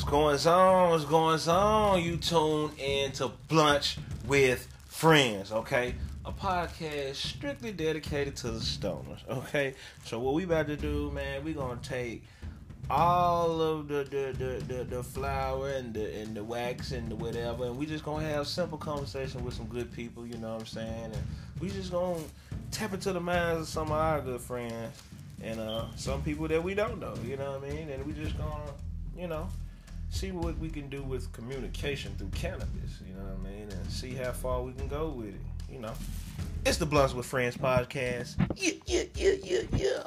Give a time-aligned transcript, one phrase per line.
[0.00, 0.90] What's going on?
[0.90, 2.02] What's going on?
[2.02, 5.94] You tune in to Blunch with Friends, okay?
[6.24, 9.74] A podcast strictly dedicated to the stoners, okay?
[10.06, 12.24] So what we about to do, man, we gonna take
[12.88, 17.16] all of the the, the, the, the flower and the and the wax and the
[17.16, 20.60] whatever, and we just gonna have simple conversation with some good people, you know what
[20.60, 21.04] I'm saying?
[21.12, 21.22] And
[21.60, 22.22] we just gonna
[22.70, 25.02] tap into the minds of some of our good friends
[25.42, 27.90] and uh, some people that we don't know, you know what I mean?
[27.90, 28.72] And we just gonna,
[29.14, 29.46] you know,
[30.10, 33.68] see what we can do with communication through cannabis, you know what I mean?
[33.70, 35.40] And see how far we can go with it,
[35.72, 35.92] you know.
[36.66, 38.36] It's the Blunch with Friends podcast.
[38.56, 40.02] Yeah, yeah, yeah, yeah, yeah.